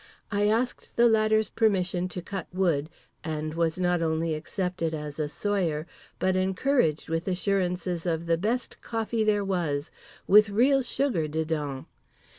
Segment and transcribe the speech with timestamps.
[0.31, 2.89] I asked the latter's permission to cut wood,
[3.23, 5.85] and was not only accepted as a sawyer,
[6.17, 9.91] but encouraged with assurances of the best coffee there was,
[10.25, 11.85] with real sugar dedans.